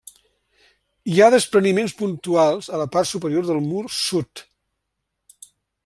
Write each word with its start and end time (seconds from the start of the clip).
Hi 1.15 1.19
ha 1.19 1.27
despreniments 1.35 1.93
puntuals 1.99 2.71
a 2.79 2.81
la 2.83 2.89
part 2.97 3.11
superior 3.13 3.47
del 3.51 3.63
mur 3.69 3.85
sud. 4.01 4.47